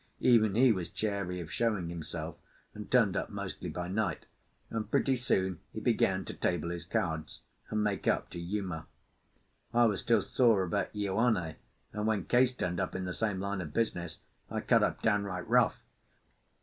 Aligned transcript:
Even 0.21 0.55
he 0.55 0.71
was 0.71 0.89
chary 0.89 1.39
of 1.39 1.51
showing 1.51 1.89
himself, 1.89 2.35
and 2.73 2.89
turned 2.89 3.15
up 3.15 3.29
mostly 3.29 3.69
by 3.69 3.87
night; 3.87 4.25
and 4.71 4.89
pretty 4.89 5.15
soon 5.15 5.59
he 5.71 5.79
began 5.79 6.25
to 6.25 6.33
table 6.33 6.71
his 6.71 6.85
cards 6.85 7.41
and 7.69 7.83
make 7.83 8.07
up 8.07 8.31
to 8.31 8.39
Uma. 8.39 8.87
I 9.75 9.85
was 9.85 9.99
still 9.99 10.23
sore 10.23 10.63
about 10.63 10.91
Ioane, 10.95 11.53
and 11.93 12.07
when 12.07 12.25
Case 12.25 12.51
turned 12.51 12.79
up 12.79 12.95
in 12.95 13.05
the 13.05 13.13
same 13.13 13.39
line 13.39 13.61
of 13.61 13.73
business 13.73 14.17
I 14.49 14.61
cut 14.61 14.81
up 14.81 15.03
downright 15.03 15.47
rough. 15.47 15.79